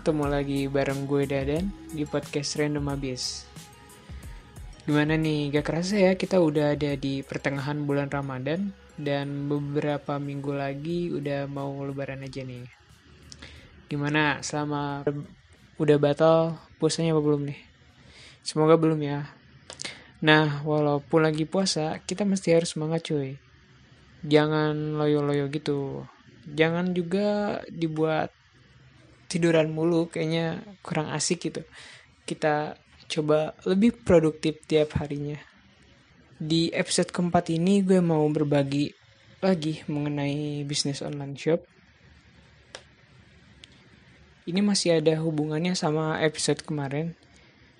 ketemu 0.00 0.32
lagi 0.32 0.64
bareng 0.64 1.04
gue 1.04 1.28
Dadan 1.28 1.68
di 1.92 2.08
podcast 2.08 2.56
Random 2.56 2.88
Abis. 2.88 3.44
Gimana 4.88 5.12
nih, 5.20 5.52
gak 5.52 5.60
kerasa 5.68 6.00
ya 6.00 6.16
kita 6.16 6.40
udah 6.40 6.72
ada 6.72 6.96
di 6.96 7.20
pertengahan 7.20 7.84
bulan 7.84 8.08
Ramadan 8.08 8.72
dan 8.96 9.44
beberapa 9.44 10.16
minggu 10.16 10.56
lagi 10.56 11.12
udah 11.12 11.44
mau 11.52 11.84
lebaran 11.84 12.24
aja 12.24 12.40
nih. 12.40 12.64
Gimana 13.92 14.40
selama 14.40 15.04
udah 15.76 15.96
batal 16.00 16.56
puasanya 16.80 17.12
apa 17.12 17.20
belum 17.20 17.52
nih? 17.52 17.60
Semoga 18.40 18.80
belum 18.80 19.04
ya. 19.04 19.28
Nah, 20.24 20.64
walaupun 20.64 21.28
lagi 21.28 21.44
puasa, 21.44 22.00
kita 22.08 22.24
mesti 22.24 22.56
harus 22.56 22.72
semangat 22.72 23.04
cuy. 23.04 23.36
Jangan 24.24 24.96
loyo-loyo 24.96 25.52
gitu. 25.52 26.08
Jangan 26.48 26.96
juga 26.96 27.60
dibuat 27.68 28.39
tiduran 29.30 29.70
mulu 29.70 30.10
kayaknya 30.10 30.58
kurang 30.82 31.14
asik 31.14 31.46
gitu. 31.46 31.62
Kita 32.26 32.74
coba 33.06 33.54
lebih 33.62 33.94
produktif 34.02 34.58
tiap 34.66 34.98
harinya. 34.98 35.38
Di 36.34 36.74
episode 36.74 37.14
keempat 37.14 37.54
ini 37.54 37.86
gue 37.86 38.02
mau 38.02 38.26
berbagi 38.26 38.90
lagi 39.38 39.86
mengenai 39.86 40.66
bisnis 40.66 41.00
online 41.00 41.38
shop. 41.38 41.62
Ini 44.50 44.60
masih 44.66 44.98
ada 44.98 45.14
hubungannya 45.22 45.78
sama 45.78 46.18
episode 46.18 46.66
kemarin. 46.66 47.14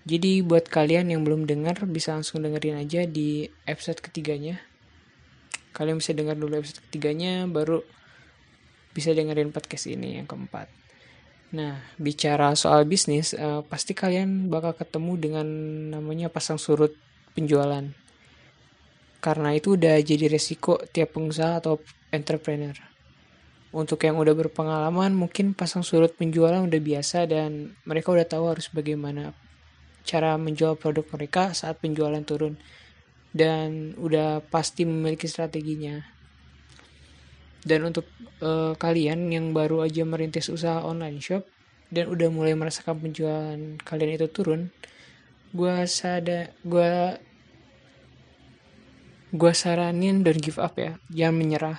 Jadi 0.06 0.40
buat 0.46 0.70
kalian 0.70 1.10
yang 1.10 1.26
belum 1.26 1.50
dengar 1.50 1.82
bisa 1.90 2.14
langsung 2.14 2.46
dengerin 2.46 2.78
aja 2.78 3.04
di 3.10 3.50
episode 3.66 3.98
ketiganya. 3.98 4.62
Kalian 5.74 5.98
bisa 5.98 6.14
dengar 6.14 6.38
dulu 6.38 6.62
episode 6.62 6.78
ketiganya 6.88 7.44
baru 7.50 7.82
bisa 8.94 9.10
dengerin 9.14 9.50
podcast 9.50 9.86
ini 9.86 10.18
yang 10.18 10.26
keempat 10.26 10.80
Nah, 11.50 11.82
bicara 11.98 12.54
soal 12.54 12.86
bisnis, 12.86 13.34
uh, 13.34 13.66
pasti 13.66 13.90
kalian 13.90 14.46
bakal 14.46 14.70
ketemu 14.70 15.12
dengan 15.18 15.46
namanya 15.98 16.30
pasang 16.30 16.62
surut 16.62 16.94
penjualan. 17.34 17.90
Karena 19.18 19.50
itu 19.52 19.74
udah 19.74 19.98
jadi 19.98 20.30
resiko 20.30 20.78
tiap 20.94 21.18
pengusaha 21.18 21.58
atau 21.58 21.82
entrepreneur. 22.14 22.72
Untuk 23.74 24.02
yang 24.06 24.18
udah 24.22 24.34
berpengalaman, 24.34 25.10
mungkin 25.10 25.50
pasang 25.54 25.82
surut 25.82 26.14
penjualan 26.14 26.62
udah 26.62 26.80
biasa 26.82 27.26
dan 27.26 27.74
mereka 27.82 28.14
udah 28.14 28.26
tahu 28.26 28.50
harus 28.50 28.70
bagaimana 28.70 29.34
cara 30.06 30.38
menjual 30.38 30.78
produk 30.78 31.06
mereka 31.14 31.50
saat 31.50 31.82
penjualan 31.82 32.22
turun. 32.22 32.54
Dan 33.30 33.94
udah 33.98 34.42
pasti 34.42 34.86
memiliki 34.86 35.26
strateginya. 35.26 36.19
Dan 37.60 37.92
untuk 37.92 38.08
uh, 38.40 38.72
kalian 38.72 39.28
yang 39.28 39.52
baru 39.52 39.84
aja 39.84 40.04
merintis 40.08 40.48
usaha 40.48 40.80
online 40.80 41.20
shop 41.20 41.44
dan 41.92 42.08
udah 42.08 42.32
mulai 42.32 42.56
merasakan 42.56 43.02
penjualan 43.02 43.60
kalian 43.84 44.16
itu 44.16 44.28
turun, 44.32 44.72
gue 45.52 45.76
sada 45.84 46.54
gue 46.62 47.18
gue 49.30 49.52
saranin 49.54 50.22
dan 50.24 50.36
give 50.40 50.58
up 50.58 50.74
ya, 50.78 50.96
jangan 51.12 51.36
menyerah. 51.36 51.78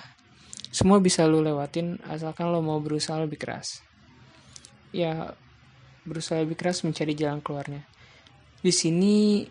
Semua 0.72 1.02
bisa 1.04 1.28
lo 1.28 1.44
lewatin 1.44 2.00
asalkan 2.08 2.48
lo 2.48 2.64
mau 2.64 2.80
berusaha 2.80 3.20
lebih 3.20 3.36
keras. 3.36 3.84
Ya, 4.92 5.36
berusaha 6.08 6.40
lebih 6.40 6.56
keras 6.56 6.80
mencari 6.84 7.12
jalan 7.12 7.44
keluarnya. 7.44 7.84
Di 8.62 8.72
sini 8.72 9.44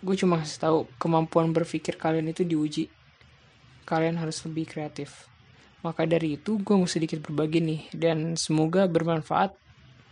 gue 0.00 0.16
cuma 0.16 0.40
kasih 0.40 0.60
tahu 0.60 0.78
kemampuan 0.96 1.50
berpikir 1.52 1.98
kalian 2.00 2.30
itu 2.30 2.46
diuji. 2.46 2.88
Kalian 3.84 4.16
harus 4.16 4.40
lebih 4.48 4.64
kreatif 4.64 5.28
maka 5.86 6.02
dari 6.02 6.34
itu 6.34 6.58
gue 6.58 6.74
mau 6.74 6.90
sedikit 6.90 7.22
berbagi 7.22 7.62
nih 7.62 7.82
dan 7.94 8.34
semoga 8.34 8.90
bermanfaat 8.90 9.54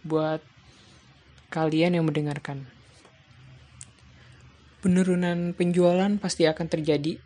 buat 0.06 0.38
kalian 1.50 1.98
yang 1.98 2.06
mendengarkan. 2.06 2.70
Penurunan 4.78 5.50
penjualan 5.58 6.14
pasti 6.22 6.46
akan 6.46 6.70
terjadi. 6.70 7.18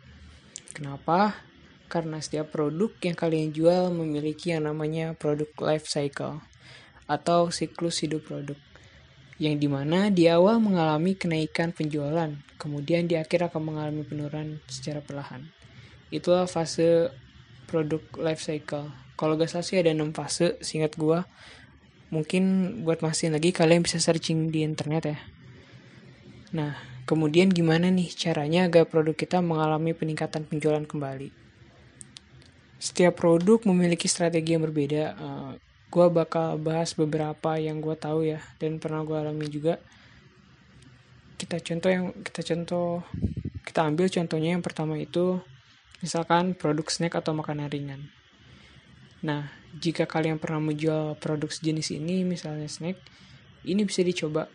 Kenapa? 0.73 1.37
Karena 1.85 2.17
setiap 2.17 2.49
produk 2.49 2.89
yang 3.05 3.13
kalian 3.13 3.53
jual 3.53 3.93
memiliki 3.93 4.49
yang 4.49 4.65
namanya 4.65 5.13
produk 5.13 5.49
life 5.61 5.85
cycle 5.85 6.41
atau 7.05 7.53
siklus 7.53 8.01
hidup 8.01 8.25
produk 8.25 8.57
yang 9.39 9.55
di 9.55 9.71
mana 9.71 10.11
di 10.11 10.27
awal 10.27 10.59
mengalami 10.59 11.15
kenaikan 11.15 11.71
penjualan, 11.71 12.35
kemudian 12.59 13.07
di 13.07 13.15
akhir 13.15 13.47
akan 13.47 13.71
mengalami 13.71 14.03
penurunan 14.03 14.59
secara 14.67 14.99
perlahan. 14.99 15.47
Itulah 16.11 16.43
fase 16.43 17.07
produk 17.69 18.01
life 18.17 18.41
cycle. 18.41 18.89
Kalau 19.13 19.37
gak 19.37 19.53
salah 19.53 19.61
sih 19.61 19.77
ada 19.77 19.93
6 19.93 20.09
fase, 20.17 20.57
singkat 20.65 20.97
gue. 20.97 21.21
Mungkin 22.09 22.43
buat 22.81 23.05
masih 23.05 23.29
lagi 23.29 23.53
kalian 23.53 23.85
bisa 23.85 24.01
searching 24.01 24.49
di 24.49 24.65
internet 24.65 25.03
ya. 25.05 25.17
Nah, 26.49 26.73
kemudian 27.05 27.53
gimana 27.53 27.93
nih 27.93 28.09
caranya 28.17 28.65
agar 28.65 28.89
produk 28.89 29.13
kita 29.13 29.37
mengalami 29.45 29.93
peningkatan 29.93 30.49
penjualan 30.49 30.81
kembali? 30.81 31.29
Setiap 32.81 33.13
produk 33.21 33.61
memiliki 33.69 34.09
strategi 34.09 34.57
yang 34.57 34.65
berbeda. 34.65 35.03
Uh, 35.13 35.21
eh, 35.21 35.51
gue 35.89 36.05
bakal 36.09 36.57
bahas 36.57 36.97
beberapa 36.97 37.57
yang 37.61 37.81
gue 37.81 37.93
tahu 37.93 38.25
ya 38.25 38.41
dan 38.57 38.81
pernah 38.81 39.05
gue 39.05 39.13
alami 39.13 39.45
juga. 39.45 39.77
Kita 41.37 41.61
contoh 41.61 41.89
yang 41.93 42.05
kita 42.25 42.41
contoh 42.41 43.05
kita 43.67 43.85
ambil 43.85 44.09
contohnya 44.09 44.57
yang 44.57 44.65
pertama 44.65 44.97
itu 44.97 45.37
Misalkan 45.99 46.55
produk 46.55 46.87
snack 46.87 47.19
atau 47.19 47.35
makanan 47.35 47.67
ringan. 47.67 48.07
Nah, 49.19 49.51
jika 49.75 50.07
kalian 50.07 50.39
pernah 50.39 50.63
menjual 50.63 51.19
produk 51.19 51.51
sejenis 51.51 51.91
ini, 51.99 52.23
misalnya 52.23 52.71
snack, 52.71 52.95
ini 53.67 53.83
bisa 53.83 53.99
dicoba. 53.99 54.47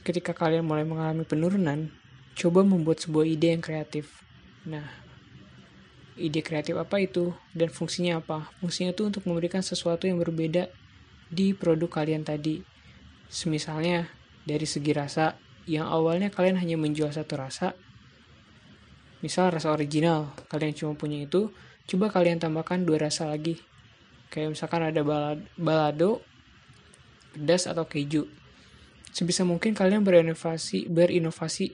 Ketika 0.00 0.32
kalian 0.32 0.64
mulai 0.64 0.88
mengalami 0.88 1.28
penurunan, 1.28 1.92
coba 2.32 2.64
membuat 2.64 3.04
sebuah 3.04 3.28
ide 3.28 3.52
yang 3.52 3.60
kreatif. 3.60 4.24
Nah, 4.64 4.84
ide 6.16 6.40
kreatif 6.40 6.80
apa 6.80 7.04
itu 7.04 7.36
dan 7.52 7.68
fungsinya 7.68 8.24
apa? 8.24 8.48
Fungsinya 8.60 8.96
itu 8.96 9.04
untuk 9.04 9.28
memberikan 9.28 9.60
sesuatu 9.60 10.08
yang 10.08 10.16
berbeda 10.16 10.72
di 11.28 11.52
produk 11.52 12.00
kalian 12.00 12.24
tadi. 12.24 12.64
Semisalnya, 13.28 14.08
dari 14.48 14.64
segi 14.64 14.96
rasa, 14.96 15.36
yang 15.68 15.90
awalnya 15.90 16.32
kalian 16.32 16.56
hanya 16.56 16.80
menjual 16.80 17.10
satu 17.12 17.36
rasa, 17.36 17.74
Misal 19.24 19.48
rasa 19.48 19.72
original, 19.72 20.32
kalian 20.52 20.76
cuma 20.76 20.92
punya 20.92 21.24
itu, 21.24 21.48
coba 21.88 22.12
kalian 22.12 22.36
tambahkan 22.36 22.84
dua 22.84 23.08
rasa 23.08 23.28
lagi. 23.30 23.56
Kayak 24.28 24.58
misalkan 24.58 24.82
ada 24.84 25.00
balado, 25.56 26.20
pedas 27.32 27.68
atau 27.68 27.88
keju. 27.88 28.28
Sebisa 29.12 29.48
mungkin 29.48 29.72
kalian 29.72 30.04
berinovasi, 30.04 30.92
berinovasi 30.92 31.72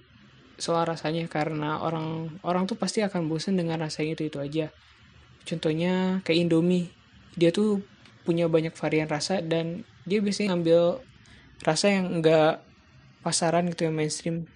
soal 0.63 0.87
rasanya 0.87 1.27
karena 1.27 1.83
orang 1.83 2.39
orang 2.47 2.71
tuh 2.71 2.79
pasti 2.79 3.03
akan 3.03 3.27
bosan 3.27 3.59
dengan 3.59 3.83
rasanya 3.83 4.15
itu 4.15 4.31
itu 4.31 4.39
aja. 4.39 4.67
Contohnya 5.43 6.23
kayak 6.23 6.39
Indomie, 6.47 6.87
dia 7.35 7.51
tuh 7.51 7.83
punya 8.23 8.47
banyak 8.47 8.71
varian 8.79 9.11
rasa 9.11 9.43
dan 9.43 9.83
dia 10.07 10.23
biasanya 10.23 10.55
ngambil 10.55 11.03
rasa 11.67 11.91
yang 11.91 12.07
enggak 12.23 12.63
pasaran 13.27 13.67
gitu 13.71 13.91
yang 13.91 13.95
mainstream 13.99 14.47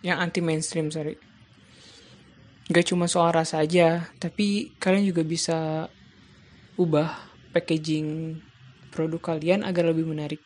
yang 0.00 0.20
anti 0.20 0.40
mainstream 0.40 0.88
sorry. 0.88 1.16
Gak 2.70 2.86
cuma 2.86 3.10
soal 3.10 3.34
rasa 3.34 3.60
aja 3.60 4.08
tapi 4.22 4.72
kalian 4.78 5.10
juga 5.10 5.26
bisa 5.26 5.88
ubah 6.78 7.12
packaging 7.50 8.38
produk 8.94 9.34
kalian 9.34 9.66
agar 9.66 9.90
lebih 9.90 10.06
menarik. 10.06 10.40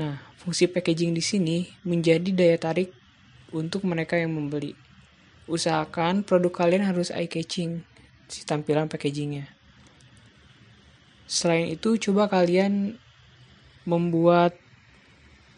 Nah 0.00 0.20
fungsi 0.40 0.66
packaging 0.66 1.12
di 1.14 1.22
sini 1.22 1.68
menjadi 1.86 2.32
daya 2.32 2.56
tarik 2.58 2.90
untuk 3.54 3.86
mereka 3.86 4.18
yang 4.18 4.34
membeli. 4.34 4.74
Usahakan 5.46 6.26
produk 6.26 6.50
kalian 6.50 6.82
harus 6.82 7.14
eye 7.14 7.30
catching 7.30 7.86
si 8.26 8.42
tampilan 8.42 8.90
packagingnya. 8.90 9.46
Selain 11.26 11.70
itu 11.70 11.98
coba 11.98 12.26
kalian 12.30 12.98
membuat 13.86 14.58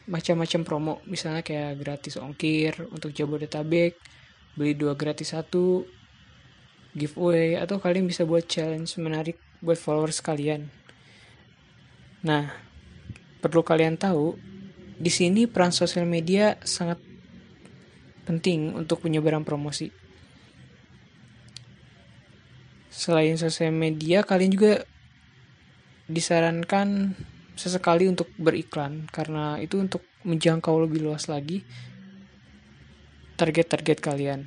macam-macam 0.09 0.61
promo. 0.65 0.95
Misalnya 1.05 1.45
kayak 1.45 1.79
gratis 1.79 2.17
ongkir 2.17 2.75
untuk 2.89 3.13
Jabodetabek 3.13 3.95
beli 4.59 4.75
dua 4.75 4.99
gratis 4.99 5.31
satu 5.37 5.87
giveaway 6.97 7.55
atau 7.55 7.79
kalian 7.79 8.11
bisa 8.11 8.27
buat 8.27 8.49
challenge 8.49 8.99
menarik 8.99 9.39
buat 9.63 9.79
followers 9.79 10.19
kalian. 10.19 10.67
Nah 12.27 12.51
perlu 13.39 13.63
kalian 13.63 13.95
tahu 13.95 14.35
di 14.99 15.13
sini 15.15 15.47
peran 15.47 15.71
sosial 15.71 16.11
media 16.11 16.59
sangat 16.67 16.99
penting 18.27 18.75
untuk 18.75 19.07
penyebaran 19.07 19.47
promosi. 19.47 19.95
Selain 22.91 23.39
sosial 23.39 23.71
media 23.71 24.27
kalian 24.27 24.51
juga 24.51 24.83
disarankan 26.11 27.15
sesekali 27.59 28.07
untuk 28.07 28.31
beriklan 28.39 29.11
karena 29.11 29.59
itu 29.59 29.83
untuk 29.83 30.07
menjangkau 30.23 30.79
lebih 30.87 31.03
luas 31.03 31.27
lagi 31.27 31.67
target-target 33.35 33.99
kalian. 33.99 34.47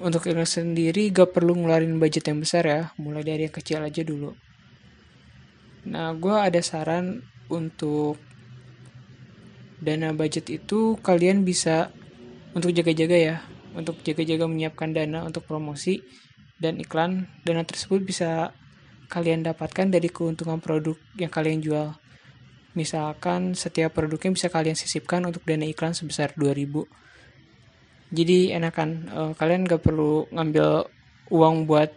Untuk 0.00 0.24
iklan 0.24 0.48
sendiri 0.48 1.12
gak 1.12 1.36
perlu 1.36 1.56
ngeluarin 1.56 2.00
budget 2.00 2.32
yang 2.32 2.40
besar 2.40 2.64
ya, 2.64 2.80
mulai 2.96 3.20
dari 3.20 3.44
yang 3.44 3.52
kecil 3.52 3.84
aja 3.84 4.00
dulu. 4.00 4.32
Nah, 5.88 6.12
gue 6.16 6.36
ada 6.36 6.60
saran 6.64 7.20
untuk 7.52 8.16
dana 9.80 10.12
budget 10.16 10.48
itu 10.48 10.96
kalian 11.04 11.44
bisa 11.44 11.92
untuk 12.56 12.72
jaga-jaga 12.72 13.16
ya, 13.16 13.36
untuk 13.76 14.00
jaga-jaga 14.00 14.48
menyiapkan 14.48 14.96
dana 14.96 15.24
untuk 15.28 15.44
promosi 15.44 16.00
dan 16.56 16.80
iklan. 16.80 17.28
Dana 17.44 17.64
tersebut 17.64 18.00
bisa 18.00 18.56
kalian 19.10 19.42
dapatkan 19.42 19.90
dari 19.90 20.06
keuntungan 20.06 20.62
produk 20.62 20.94
yang 21.18 21.34
kalian 21.34 21.58
jual. 21.58 21.98
Misalkan 22.78 23.58
setiap 23.58 23.98
produknya 23.98 24.30
bisa 24.30 24.46
kalian 24.46 24.78
sisipkan 24.78 25.26
untuk 25.26 25.42
dana 25.42 25.66
iklan 25.66 25.90
sebesar 25.90 26.30
2000. 26.38 26.86
Jadi 28.14 28.54
enakan 28.54 28.90
uh, 29.10 29.32
kalian 29.34 29.66
gak 29.66 29.82
perlu 29.82 30.30
ngambil 30.30 30.86
uang 31.34 31.66
buat 31.66 31.90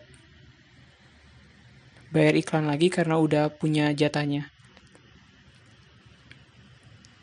bayar 2.10 2.33
iklan 2.38 2.65
lagi 2.65 2.89
karena 2.89 3.21
udah 3.21 3.54
punya 3.54 3.94
jatahnya. 3.94 4.50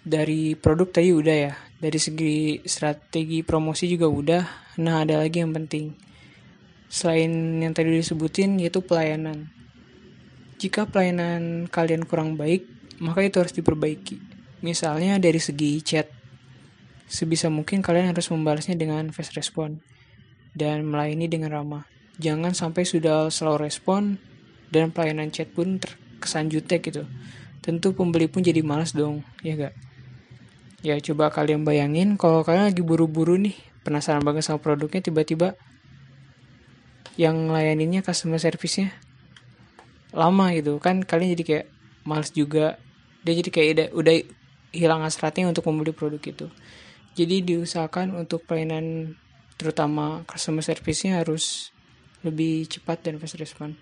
Dari 0.07 0.55
produk 0.55 0.87
tadi 0.95 1.11
udah 1.11 1.37
ya. 1.51 1.53
Dari 1.83 1.99
segi 1.99 2.63
strategi 2.63 3.43
promosi 3.43 3.91
juga 3.91 4.07
udah. 4.07 4.43
Nah 4.79 5.03
ada 5.03 5.19
lagi 5.19 5.43
yang 5.43 5.51
penting. 5.51 5.91
Selain 6.87 7.31
yang 7.63 7.75
tadi 7.75 7.95
disebutin 7.99 8.59
yaitu 8.63 8.83
pelayanan 8.83 9.60
jika 10.61 10.85
pelayanan 10.85 11.73
kalian 11.73 12.05
kurang 12.05 12.37
baik 12.37 12.69
maka 13.01 13.25
itu 13.25 13.41
harus 13.41 13.57
diperbaiki. 13.57 14.21
Misalnya 14.61 15.17
dari 15.17 15.41
segi 15.41 15.81
chat. 15.81 16.07
Sebisa 17.11 17.51
mungkin 17.51 17.83
kalian 17.83 18.13
harus 18.13 18.31
membalasnya 18.31 18.79
dengan 18.79 19.11
fast 19.11 19.35
respon 19.35 19.83
dan 20.55 20.87
melayani 20.87 21.27
dengan 21.27 21.51
ramah. 21.51 21.89
Jangan 22.21 22.55
sampai 22.55 22.87
sudah 22.87 23.33
slow 23.33 23.57
respon 23.57 24.21
dan 24.69 24.95
pelayanan 24.95 25.33
chat 25.33 25.51
pun 25.51 25.81
terkesan 25.81 26.53
jutek 26.53 26.87
gitu. 26.93 27.09
Tentu 27.65 27.97
pembeli 27.97 28.29
pun 28.31 28.45
jadi 28.45 28.61
malas 28.63 28.95
dong 28.95 29.25
ya 29.43 29.57
gak 29.57 29.75
Ya 30.81 30.97
coba 30.97 31.29
kalian 31.29 31.65
bayangin 31.65 32.17
kalau 32.17 32.41
kalian 32.41 32.73
lagi 32.73 32.81
buru-buru 32.81 33.37
nih, 33.37 33.53
penasaran 33.85 34.25
banget 34.25 34.49
sama 34.49 34.65
produknya 34.65 35.05
tiba-tiba 35.05 35.53
yang 37.21 37.53
layaninnya 37.53 38.01
customer 38.01 38.41
service-nya 38.41 38.89
lama 40.17 40.51
gitu 40.55 40.83
kan 40.83 41.03
kalian 41.03 41.35
jadi 41.39 41.45
kayak 41.47 41.67
males 42.03 42.31
juga 42.35 42.81
dia 43.23 43.35
jadi 43.37 43.51
kayak 43.53 43.69
udah, 43.71 43.89
udah 43.95 44.15
hilang 44.71 45.03
hasratnya 45.05 45.51
untuk 45.51 45.67
membeli 45.69 45.93
produk 45.95 46.23
itu 46.23 46.47
jadi 47.15 47.43
diusahakan 47.43 48.17
untuk 48.17 48.47
pelayanan 48.47 49.19
terutama 49.61 50.25
customer 50.25 50.65
service-nya 50.65 51.21
harus 51.21 51.75
lebih 52.25 52.65
cepat 52.69 53.05
dan 53.05 53.21
fast 53.21 53.37
response 53.37 53.77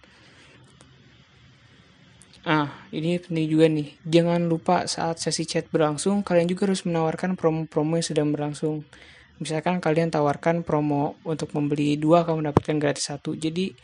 Ah, 2.49 2.71
ini 2.97 3.21
penting 3.21 3.45
juga 3.45 3.69
nih. 3.69 3.99
Jangan 4.09 4.49
lupa 4.49 4.89
saat 4.89 5.21
sesi 5.21 5.45
chat 5.45 5.69
berlangsung, 5.69 6.25
kalian 6.25 6.49
juga 6.49 6.65
harus 6.71 6.87
menawarkan 6.89 7.37
promo-promo 7.37 8.01
yang 8.01 8.07
sedang 8.09 8.33
berlangsung. 8.33 8.89
Misalkan 9.37 9.85
kalian 9.85 10.09
tawarkan 10.09 10.65
promo 10.65 11.21
untuk 11.29 11.53
membeli 11.53 12.01
dua 12.01 12.25
kamu 12.25 12.49
mendapatkan 12.49 12.81
gratis 12.81 13.13
satu. 13.13 13.37
Jadi 13.37 13.77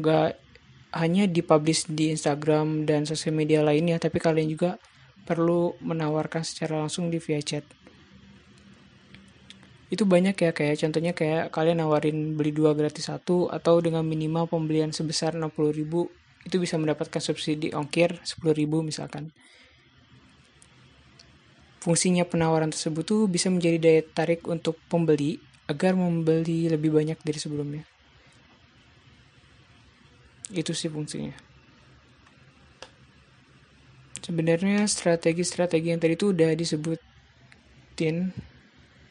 gak 0.00 0.38
hanya 0.94 1.26
dipublish 1.26 1.90
di 1.90 2.14
Instagram 2.14 2.86
dan 2.86 3.08
sosial 3.08 3.34
media 3.34 3.64
lainnya, 3.64 3.98
tapi 3.98 4.22
kalian 4.22 4.46
juga 4.50 4.78
perlu 5.26 5.74
menawarkan 5.82 6.46
secara 6.46 6.78
langsung 6.78 7.10
di 7.10 7.18
via 7.18 7.42
chat. 7.42 7.66
Itu 9.86 10.02
banyak 10.02 10.34
ya 10.34 10.50
kayak 10.50 10.82
contohnya 10.82 11.12
kayak 11.14 11.54
kalian 11.54 11.78
nawarin 11.78 12.34
beli 12.34 12.50
dua 12.50 12.74
gratis 12.74 13.06
satu 13.06 13.46
atau 13.50 13.78
dengan 13.78 14.02
minimal 14.02 14.50
pembelian 14.50 14.90
sebesar 14.90 15.38
60 15.38 15.46
ribu 15.70 16.10
itu 16.42 16.58
bisa 16.62 16.78
mendapatkan 16.78 17.18
subsidi 17.18 17.74
ongkir 17.74 18.22
10.000 18.22 18.66
misalkan. 18.82 19.34
Fungsinya 21.82 22.26
penawaran 22.26 22.74
tersebut 22.74 23.06
tuh 23.06 23.22
bisa 23.30 23.46
menjadi 23.46 23.78
daya 23.78 24.02
tarik 24.02 24.42
untuk 24.50 24.74
pembeli 24.90 25.38
agar 25.70 25.94
membeli 25.94 26.66
lebih 26.66 26.90
banyak 26.94 27.18
dari 27.22 27.38
sebelumnya. 27.38 27.86
Itu 30.50 30.74
sih 30.74 30.90
fungsinya. 30.90 31.34
Sebenarnya 34.22 34.82
strategi-strategi 34.90 35.94
yang 35.94 36.02
tadi 36.02 36.18
itu 36.18 36.34
udah 36.34 36.50
disebutin 36.58 38.34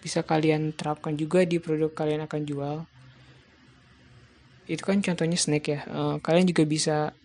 bisa 0.04 0.22
kalian 0.28 0.76
terapkan 0.76 1.16
juga 1.16 1.48
di 1.48 1.58
produk 1.58 1.92
kalian 1.92 2.28
akan 2.28 2.42
jual. 2.44 2.78
Itu 4.68 4.84
kan 4.84 5.00
contohnya 5.00 5.40
snack 5.40 5.66
ya. 5.72 5.80
Uh, 5.88 6.16
kalian 6.20 6.52
juga 6.52 6.68
bisa 6.68 7.16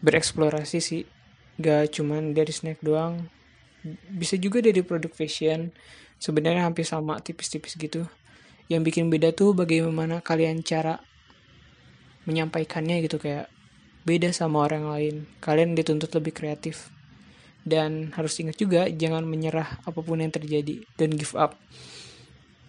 bereksplorasi 0.00 0.78
sih 0.80 1.02
gak 1.56 1.96
cuman 1.96 2.36
dari 2.36 2.52
snack 2.52 2.84
doang 2.84 3.32
bisa 4.12 4.36
juga 4.36 4.60
dari 4.60 4.84
produk 4.84 5.08
fashion 5.08 5.72
sebenarnya 6.20 6.68
hampir 6.68 6.84
sama 6.84 7.16
tipis-tipis 7.22 7.78
gitu 7.78 8.04
yang 8.68 8.84
bikin 8.84 9.08
beda 9.08 9.32
tuh 9.32 9.56
bagaimana 9.56 10.20
kalian 10.20 10.60
cara 10.60 11.00
menyampaikannya 12.26 13.00
gitu 13.06 13.16
kayak 13.22 13.48
beda 14.06 14.30
sama 14.30 14.66
orang 14.66 14.86
lain. 14.86 15.14
Kalian 15.42 15.74
dituntut 15.74 16.12
lebih 16.14 16.34
kreatif. 16.34 16.90
Dan 17.66 18.14
harus 18.14 18.38
ingat 18.38 18.54
juga 18.62 18.86
jangan 18.86 19.26
menyerah 19.26 19.82
apa 19.82 19.98
pun 19.98 20.22
yang 20.22 20.30
terjadi. 20.30 20.86
Dan 20.94 21.18
give 21.18 21.34
up. 21.34 21.58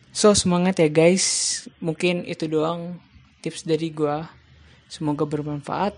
So 0.10 0.34
semangat 0.34 0.82
ya 0.82 0.90
guys. 0.90 1.26
Mungkin 1.78 2.26
itu 2.26 2.50
doang 2.50 2.98
tips 3.46 3.62
dari 3.66 3.94
gua. 3.94 4.26
Semoga 4.90 5.30
bermanfaat. 5.30 5.94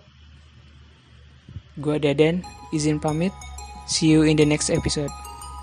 Gua 1.80 1.96
Dadan, 1.96 2.44
izin 2.76 3.00
pamit. 3.00 3.32
See 3.88 4.12
you 4.12 4.28
in 4.28 4.36
the 4.36 4.44
next 4.44 4.68
episode. 4.68 5.12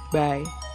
Bye. 0.08 0.65